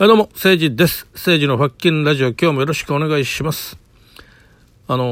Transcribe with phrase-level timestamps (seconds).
[0.00, 1.06] はい、どうも、誠治です。
[1.12, 3.76] 誠治のファッキンラジオ、今日もよろしくお願いします。
[4.88, 5.04] あの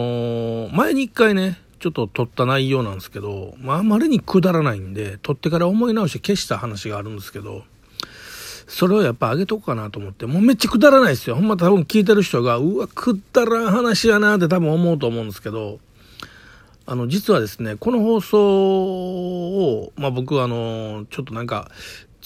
[0.70, 7.64] ー、前に一回ね、ちょっと撮った内容なんですけど、まあ、あまりにくだらないんで、撮ってから思い直して消した話があるんですけど、
[8.66, 11.36] それをやっぱ上げとこうかなと思って、もうめっちゃくだらないですよ。
[11.36, 15.80] ほんま多分聞いてる人が、うわ、くだらん話やなって多分思うと思うんですけど、
[16.86, 18.38] あの、実はですね、この放送
[19.68, 21.70] を、まあ僕はあの、ちょっとなんか、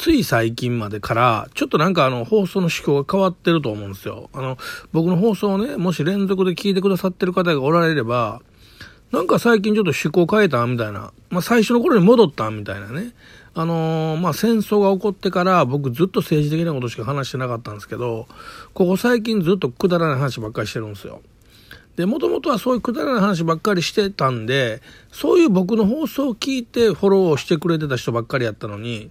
[0.03, 4.31] つい最近までから、ちょっとなんかあの、放送の思考が変わってると思うんですよ。
[4.32, 4.58] あの、
[4.90, 8.41] 僕の放送をね、もし連続で聞いてくださってる方がおられれば、
[9.13, 11.13] なんか最近ちょっと思考変えたみたいな。
[11.30, 13.13] まあ最初の頃に戻ったみたいなね。
[13.54, 18.27] あのー、まあ戦争が起こってから僕ずっと政治的なことしか話してなかったんですけど、
[18.75, 21.22] ここ最近ずっとくだらない話ばっかりしてるんですよ。
[21.94, 24.82] で、もともとはそういうくだらない話ばっかりしてたんで、
[25.13, 29.11] そういう僕の放送を聞いてフォローしてくれてた人ばっかりやったのに、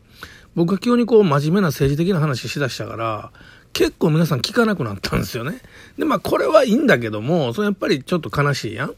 [0.55, 3.31] 僕が急にこう真面目な政治的な話しだしたから、
[3.73, 5.61] 結構皆さん聞かなくなったんですよね。
[5.97, 8.95] で、まあこれはいいんだけども、それやっぱりちょっと悲しいやん。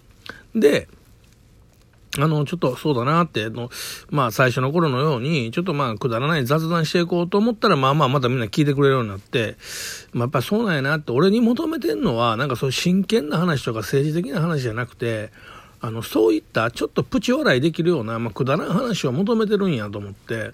[0.55, 0.87] で、
[2.19, 3.69] あの、ちょっとそうだなっての、
[4.09, 9.55] まあ最初の頃のように、ちょっとまあくだらない雑談していこうと思ったら、まあまあまたみんな聞いてくれるようになって、
[10.11, 15.31] まあやっぱそうなんやなって、俺に求めてんのは、なんかそういう真剣な話とか政治的な話じゃなくて、
[15.81, 20.51] あの、そういったちょっとプチ笑いできるような、まあくだらん話を求めてるんやと思って、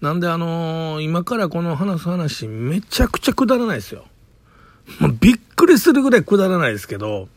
[0.00, 4.04] なんであのー、今からこの話す話めちゃくちゃくだらないですよ。
[5.00, 7.28] もうびっくりするぐらいくだらないですけど、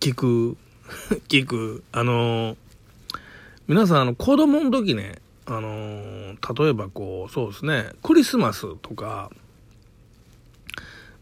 [0.00, 0.56] 聞く、
[1.28, 2.56] 聞く、あのー、
[3.68, 9.30] 皆さんあの子供の時ね、あのー、例えばこう、そうですね、クリスマスとか、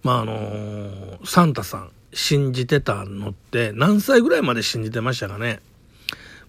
[0.02, 5.60] まああのサンタさん信じてたのって何歳ぐらいまで信じてましたかね？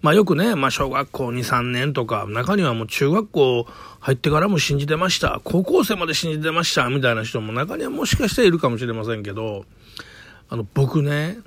[0.02, 3.68] まあよくね、まあ小学校2、3年とか、中にはもう中学校
[4.00, 5.42] 入ってからも信じてました。
[5.44, 6.90] 高校生まで信じてました。
[6.90, 9.66] みたいな人も中にはもしかしているかもしれませんけど、
[10.50, 11.38] あの、僕ね、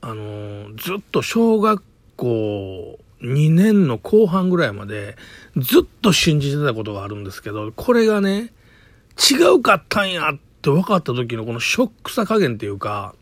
[0.00, 1.82] あの、ずっと小学
[2.16, 5.16] 校2年の後半ぐらいまで
[5.56, 8.52] ずっと信じてたことがあるんですけど、これがね、
[9.18, 13.14] 違うかったんやって分かった時のこのショックさ加減っていうか、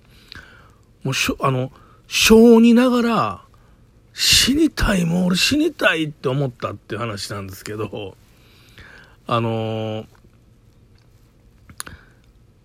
[1.03, 1.73] もうしょ、あの、
[2.09, 3.45] 小児ながら、
[4.15, 8.17] 死にたい、もう俺死にたいって思ったっていう話なんですけど、
[9.27, 10.07] あのー、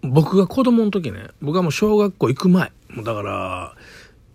[0.03, 3.75] 僕が子供の時ね、僕はもう小学校行く前、もうだから、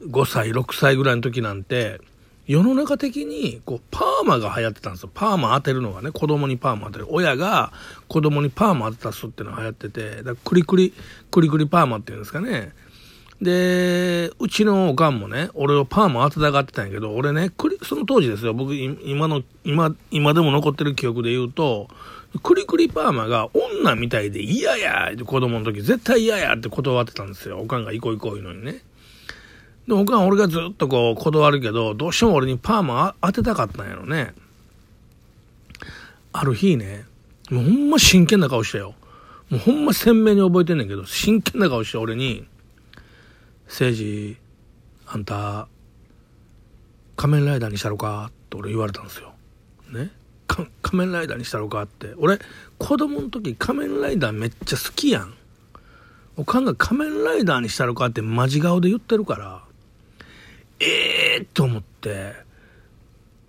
[0.06, 2.00] 5歳、6歳ぐらいの時なんて、
[2.46, 5.10] 世の中的にこうパーマが流行ってたんですよ。
[5.14, 7.06] パーマ当てるのがね、子供にパーマ当てる。
[7.08, 7.72] 親が
[8.08, 10.92] 子供にパーマ当てたすっていうのが流行ってて、だクリクリ、
[11.30, 12.72] クリクリパーマっていうんですかね。
[13.42, 21.88] で、うちのおかんもね、俺をパーマ当てたがってたんやけど、俺ね、クリその当時ですよ、僕、今の、今、今でも残ってる記憶で言うと、
[22.44, 27.58] クリクリパーマが女みたいで嫌やって子供の時絶対嫌やって断ってたんですよ。
[27.58, 28.80] おかんが行こう行こういうのにね。
[29.88, 34.34] で、おかん俺がずっとこう断るけど、どうしても俺にパーマ当てたかったんやろね。
[36.32, 37.04] ある日ね、
[37.50, 38.94] もうほんま真剣な顔したよ。
[39.50, 42.46] もうほんま鮮明に覚えてんねんけど、真剣な顔して俺に、
[43.72, 44.36] 誠治、
[45.06, 45.66] あんた、
[47.16, 49.32] 仮面ライダーにしたろかって俺言われたんですよ。
[49.90, 50.10] ね？
[50.46, 50.68] 仮
[50.98, 52.12] 面ライダーにしたろかって。
[52.18, 52.38] 俺、
[52.78, 55.32] 子供の時仮面ライダーめっちゃ好きやん。
[56.36, 59.64] おかんが仮面ライダーにしたろかってマジ顔で言ってるから、
[60.78, 62.34] ええー、と思って、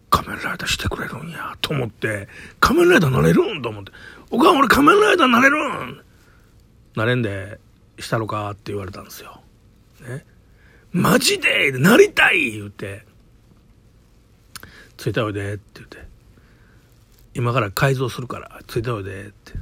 [0.10, 2.30] 仮面ライダーしてくれるんや、と思って、
[2.62, 3.92] 仮面ライダーなれるんと思って、
[4.32, 6.02] おかん俺仮面ライダーなれるん
[6.96, 7.60] なれんで、
[8.00, 9.42] したろかって言われたんですよ。
[10.04, 10.26] ね。
[10.92, 11.72] マジで？
[11.72, 12.52] なりたい？
[12.52, 13.04] 言うて、
[14.98, 15.98] ついたおいでって言って、
[17.34, 19.54] 今から改造するから、ついたおいでって、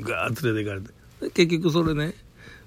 [0.00, 0.90] ガーッ連れて行か
[1.20, 1.34] れて。
[1.34, 2.14] 結局それね、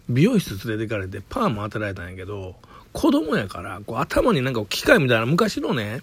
[0.08, 2.56] 美容室連れて行かれてパーも当てられたんやけど、
[2.94, 6.02] 子供やから、こう頭になんか機械みたいな昔のね、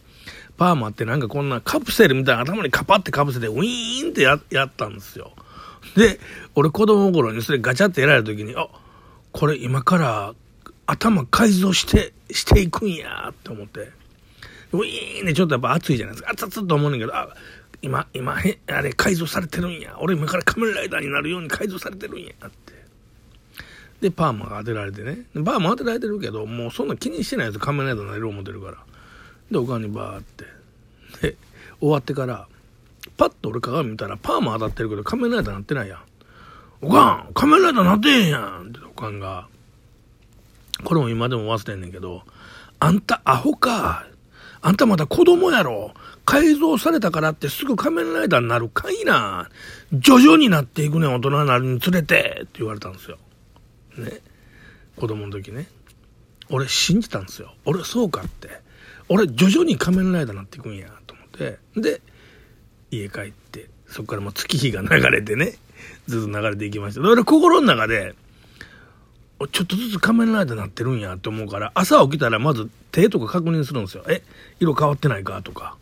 [0.59, 5.33] パーマってなんかこんなカプセルみたいな頭にカパってかぶせてウィーンってややったんですよ。
[5.97, 6.21] で、
[6.55, 8.69] 俺子供の頃にそれガチャってやられた時に、あ、
[9.33, 10.35] これ今から
[10.87, 13.91] 頭改造して、していくんやって思って。
[14.73, 16.31] ウィーンでちょっとやっぱ熱いじゃないですか。
[16.33, 17.29] 熱々と思うんだけど、あ、
[17.83, 18.37] 今、今、
[18.69, 19.97] あれ改造されてるんや。
[20.01, 22.73] 俺今から仮面ライダーになるように改造されてるんやって。
[24.01, 25.27] で、パーマが当てられてね。
[25.35, 28.79] パーマ当てられてるけど、もうそんな気にしてないやつ仮面ライダーになれる思ってるから。
[29.51, 30.45] で、おかんにバーって。
[31.21, 31.37] で、
[31.81, 32.47] 終わってから、
[33.17, 36.01] パッと俺鏡見たら、パーマ当たってるけど仮面ライダーなってないやん。
[36.81, 39.49] おかん仮面ライダーなってへんやんっておかんが。
[40.85, 42.23] これも今でも忘れんねんけど、
[42.79, 44.07] あんたアホか。
[44.65, 45.93] あんたまだ子供やろ。
[46.25, 49.49] 改造されたからってすぐ仮面ライダーになるかいな。
[49.93, 53.19] 徐々になっていくねん、大人になるにつれて、って言われたんですよ。
[53.99, 54.21] ね。
[54.97, 55.67] 子供の時ね。
[56.49, 57.55] 俺信じたんですよ。
[57.65, 58.51] 俺そうかって。
[59.09, 61.59] 俺徐々に仮面ライダーになっていくんや、と思って。
[61.77, 62.01] で、
[62.91, 65.55] 家帰って、そこからもう月日が流れてね、
[66.07, 67.01] ずっと流れていきました。
[67.01, 68.15] だから心の中で、
[69.49, 74.05] ちょっとずつ仮面ライダーになってるんやって思うから、朝起きたらまず手とか確認するんですよ。
[74.09, 74.23] え、
[74.61, 75.77] 色変わってないかとか。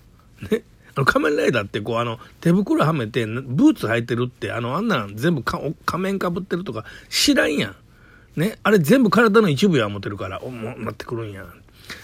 [0.51, 0.63] ね。
[0.95, 7.77] あの仮面ライダーってこうあの手袋はめてブーツ履いてるってあのあんなん全部仮面かぶってるとか知らんやん。
[8.37, 8.59] ね。
[8.63, 11.45] あれ全部体の一部や思ってるから、お、もなってくるんや。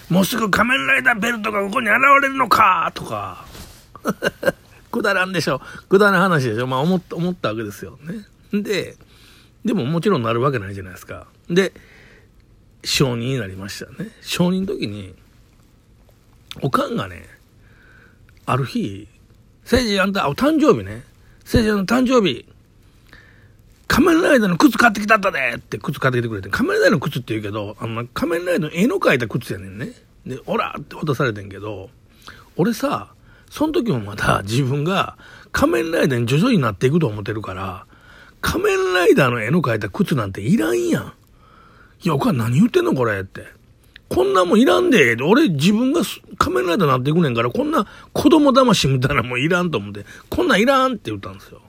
[0.08, 3.44] もうすぐ仮面ライダーベルトがここに現れるのかとか。
[4.91, 5.61] くだらんでしょ。
[5.88, 6.67] くだらん話でしょ。
[6.67, 7.99] まあ思った、思ったわけですよ
[8.53, 8.62] ね。
[8.62, 8.97] で、
[9.66, 11.26] でももちろんなるわけないじゃないですか。
[11.50, 11.72] で、
[12.84, 14.10] 承認になりましたね。
[14.22, 15.14] 承認の時に、
[16.62, 17.24] おかんがね、
[18.46, 19.08] ある日、
[19.64, 21.02] せいじあんた、お誕生日ね。
[21.44, 22.46] せいじの誕生日、
[23.88, 29.88] 仮面ライダーの靴買ってきたったでって靴買ってきてくれて、仮面ライダーの靴って言うけど、あの、仮面ライダーの絵の描いた靴やねんね。
[30.24, 31.90] で、オラって渡されてんけど、
[32.56, 33.12] 俺さ、
[33.50, 35.16] その時もまだ自分が
[35.50, 37.86] 仮面ライダーに徐々になっていくと思ってるから、
[38.46, 41.12] 仮面ライダーの絵の描いた靴なんていらんやん。
[42.04, 43.44] いや、おかん何言ってんのこれって。
[44.08, 46.02] こんなもんいらんで、俺自分が
[46.38, 51.60] 仮面ライダーになっていくねんから、こんな子供騙しみたいなもんいらんと思って、こんなんいらんって言ったんですよ。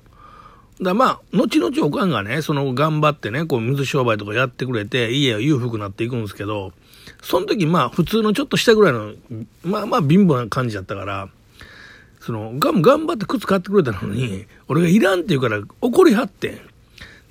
[0.79, 6.73] だまあ、後々おかんがね、その頑張ってね、こう水商売とかやってくれて、家は裕福になっていくんですけど、
[7.23, 9.13] その時まあ普通のちょっとしたぐらいの、
[9.63, 11.29] まあまあ貧乏な感じだったから、
[12.27, 16.59] その、が頑張って靴買ってくれたのに、俺がいらんって言うから怒りはってん。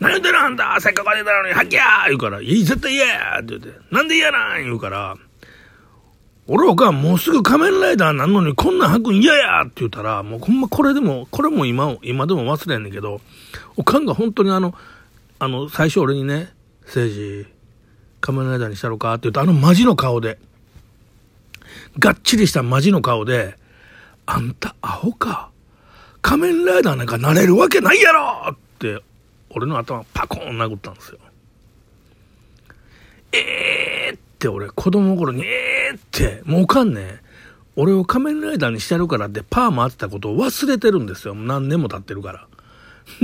[0.01, 5.19] 何言ってるんだせっかく出たのに、はっきゃー言うから、いい、絶対嫌やって言って、なんで嫌なん言うから、
[6.47, 13.21] 俺おかんもうすぐ仮面ライダーなんのにこんなん履くん嫌やって言ったら、もうほんまこれでも、これも今、今でも忘れんねんけど、
[13.77, 14.75] おかんが本当にあの、
[15.39, 16.55] あの、最初俺にね、
[16.87, 17.47] 政治、
[18.23, 20.39] 仮面ライダーにしたろかって言うと、あのマジの顔で、
[21.99, 23.59] がっちりしたマジの顔で、
[24.27, 25.51] あんたアホか。
[26.23, 29.01] 仮面ライダーなんかなれるわけないやろって
[29.51, 31.19] 俺の頭パコーン殴ったんですよ。
[33.33, 37.21] えーって俺子供の頃にえーってもうおかんねえ
[37.77, 41.35] 俺を仮面ライダーにしてるからってパー回ってたことを忘れてるんですよ。
[41.35, 42.47] 何年も経ってるから。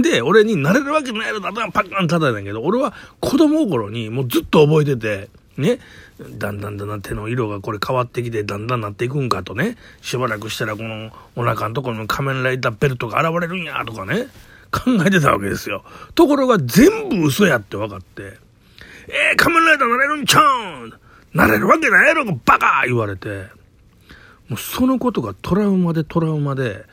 [0.00, 5.78] で、俺になれるわけないやろだパカン叩いたんやけど、俺は子供頃にもうずっと覚えてて、ね、
[6.38, 14.28] だんだんだんだん手の色がこれ変わってきて、だんだんなっていくんかとね、しばらくしたらこのお腹のところの仮面ライダーベルトが現れるんやとかね、
[14.70, 15.84] 考えてたわけですよ。
[16.14, 18.38] ところが全部嘘やって分かって、
[19.08, 20.92] えー、仮面ライダーなれるんちゃうん
[21.34, 23.46] なれるわけないやろバカ言われて、
[24.48, 26.84] もうそのことがトラウマでトラウマで、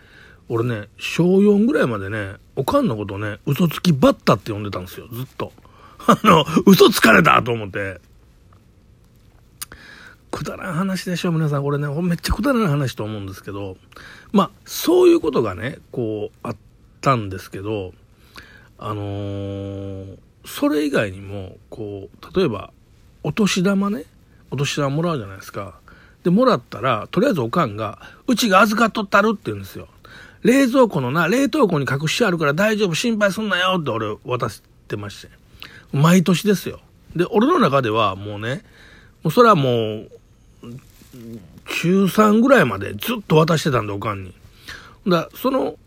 [0.48, 5.52] 俺ね、小4ぐらいまでね、おかんのことね、嘘つきバッタって呼んでたんですよ、ずっと。
[6.08, 8.00] あの、嘘つかれたと思って。
[10.32, 11.64] くだらん話でしょ、皆さん。
[11.64, 13.78] これね、めっちゃくだらない話と思うんですけど、
[14.32, 16.56] まあ、そういうことがね、こう、あっ
[17.02, 17.94] たんですけど、
[18.78, 22.72] あのー、それ以外にも、こう、例えば、
[23.24, 24.06] お年玉ね、
[24.52, 25.80] お年玉もらうじゃないですか。
[26.24, 29.88] で、もらったら、とりあえずおかんが、うちが預かっとったるって言うんですよ。
[30.44, 35.30] 冷蔵庫のな、冷凍庫に隠してあるから大丈夫、心配すんなよって俺渡してまして。
[35.92, 36.80] 毎年ですよ。
[37.16, 38.64] で、俺の中ではもうね、
[39.24, 40.12] もうそれはもう、
[41.66, 44.34] 中3ぐらいまでずっと渡してたんで、おかんに。
[45.08, 45.78] だその、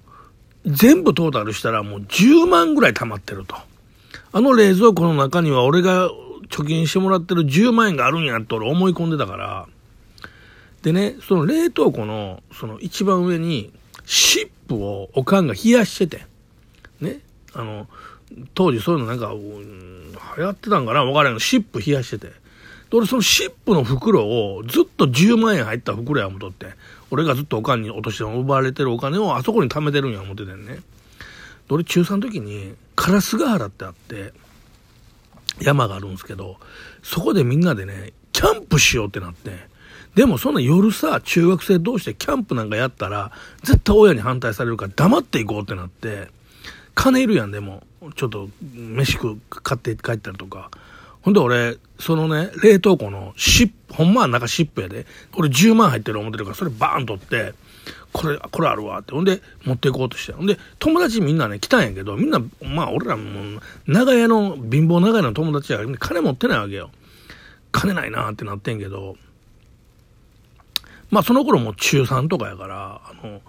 [0.67, 3.57] 全部トータルしたらもう10万ぐらい貯まってると。
[4.33, 6.09] あの冷蔵庫の中には俺が
[6.49, 9.67] 貯金してもらってる10万円があるんやって俺思い込んでたから。
[10.83, 13.73] でね、その冷凍庫のその一番上に
[14.05, 16.27] シップをおかんが冷やしてて。
[17.01, 17.21] ね。
[17.55, 17.89] あの、
[18.55, 22.33] 当時そういうのなんか、うん、流行ってたんかなわからんけど、シップ冷やしてて。
[22.97, 26.75] 俺そのシップの袋をずっと10万円入った袋や思とって、
[27.11, 30.81] 俺がずっとおかんにお年玉奪われてるお金をあそこに貯めてるんや思っててんね。
[31.69, 34.33] 俺中3の時に、烏ヶ原ってあって、
[35.61, 36.57] 山があるんですけど、
[37.03, 39.71] そこでみんなでね、キャンプしようってなって、
[40.15, 43.33] でもそんな夜さ、中学生同士でキャンプなんかやったら、
[43.63, 46.29] 絶対親に反対されるから黙っていこうってなって、
[46.95, 47.83] 金いるやん、でも。
[48.17, 50.71] ちょっと、飯食う買って帰ったりとか。
[51.23, 55.07] ほんで俺、そのね、冷凍庫のシップ、ほんまは中シップやで。
[55.31, 57.55] これ10万入ってる思ってるから、それバーン取って、
[58.13, 59.13] これ、これあるわって。
[59.13, 60.33] ほんで、持っていこうとして。
[60.33, 66.91] ほんで、友達みんなね、来たんやけど、みんな、まあ俺らも、長屋の、貧乏長屋の友達やから、金持ってないわけよ。
[67.71, 69.17] 金ないなってなってんけど、
[71.11, 73.41] まあその頃も中3とかやから、あの、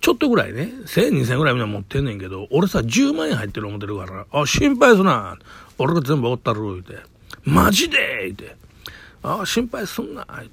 [0.00, 5.36] ちょっとぐらいね、1000円、2000円ぐらいみんな持ってんねんけど、俺さ、10万円入ってる思ってるから、あ、心配すな。
[5.78, 7.17] 俺が全部おったる、言うて。
[7.48, 7.98] マジで？
[8.24, 8.56] 言うて。
[9.22, 10.48] ああ、心配すんな、言う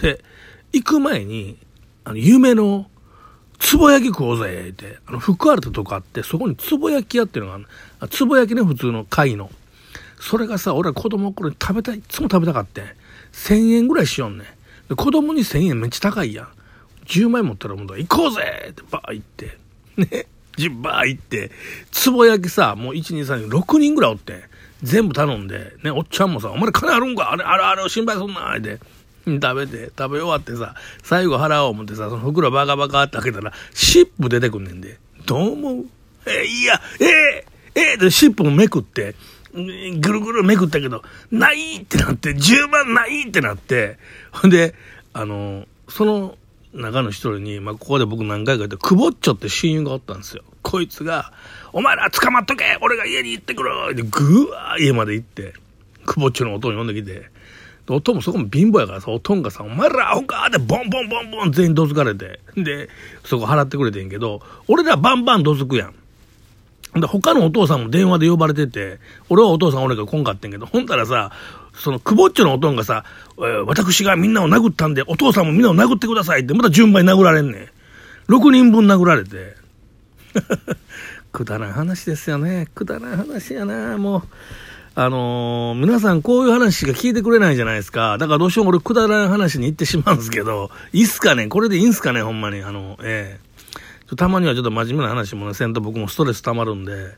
[0.00, 0.16] て。
[0.16, 0.24] で、
[0.72, 1.56] 行く前に、
[2.04, 2.88] あの、夢の、
[3.58, 4.98] つぼ焼き食おうぜ、言うて。
[5.06, 7.66] あの、福原とかあって、そこにつぼ焼き屋っていうのが
[8.00, 8.08] ある。
[8.08, 9.50] つぼ焼きね、普通の貝の。
[10.20, 12.82] それがさ、俺は子供の頃に食べたい、いつも食べたかって。
[13.32, 14.44] 1000円ぐらいしよんね
[14.90, 14.96] ん。
[14.96, 16.48] 子供に1000円めっちゃ高いやん。
[17.06, 19.58] 10万円持ったらもう行こうぜってバー行って。
[19.96, 20.26] ね。
[20.82, 21.50] バー行って、
[21.90, 24.44] つぼ焼きさ、もう1、2、3、6人ぐらいおって、
[24.82, 27.30] 全部頼んで、ね、おっちゃんもさ、お前金あるんか？
[27.32, 28.80] あれ、あれ、あれ心配すんなって。
[29.24, 30.74] 食べて、食べ終わってさ、
[31.04, 34.98] 最後払おう思ってさ、その袋バカバカって開けたら、シップ出てくんねんで。
[35.26, 35.84] どう思う？
[36.26, 39.14] えいや、えー、えー、で、シップもめくって、
[39.54, 39.60] ぐ
[40.12, 43.98] るぐるめくったけど、ないってなって、10万ないってなって、
[44.32, 44.74] ほんで、
[45.12, 46.36] あの、その
[46.74, 50.42] 中の一人に、まあ、ここで僕何回か言って、クボッチョって親友がおったんですよ。
[50.72, 51.32] こいつが、
[51.74, 55.52] お前ら捕まっとけ俺が家に行ってくるってぐわー家まで行って、
[56.06, 57.26] クボッチョの音を呼んできて、
[57.90, 62.88] おとんもそこも貧乏やからさ、おとんがさ、お前らアホかってボンボンボンボン全員どつかれて、で、
[63.22, 65.94] そこ払ってくれてんけど、俺らバンバンどつくやん。
[66.98, 68.98] で、他のお父さんも電話で呼ばれてて、
[69.28, 71.32] 俺はお父さん俺が来んかってんけど、ほんたらさ、
[71.74, 73.04] その、くぼっちょのおとんがさ、
[73.38, 77.68] えー、私がみんなを殴ったんで、お父さんもみんなを殴ってくださいって、また順番に殴られんねん。
[78.32, 79.61] 6人分殴られて。
[81.32, 82.68] くだらん話ですよね。
[82.74, 84.22] くだらん話やな、もう。
[84.94, 88.18] あのー、皆さんこういう話しか聞いてくれないじゃないですか。
[88.18, 91.46] だからどうしようも俺くだらん話に行ってしまうんですけど、いいっすかね？
[91.48, 92.22] これでいいんすかね？
[92.22, 92.62] ほんまに。
[92.62, 93.52] あの、ええー
[94.16, 97.14] たまにはちょっと真面目な話もね、せんと僕もストレス溜まるんで、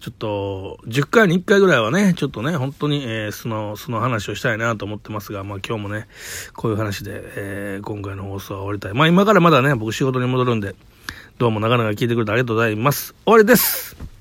[0.00, 6.06] ちょっと、10回に1回ぐらいはね、ちょっとね、本当に、えー、素の、素の話をしたいなと思ってますが、まあ今日もね、
[6.54, 8.92] こういう話で、えー、今回の放送は終わりたい。
[8.92, 10.74] まあ今からまだね、僕仕事に戻るんで、
[11.36, 13.12] どうも長々聞いてくれてありがとうございます。
[13.24, 14.13] 終わりです